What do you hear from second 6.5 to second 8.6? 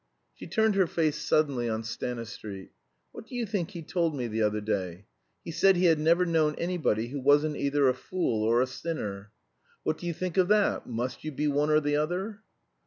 anybody who wasn't either a fool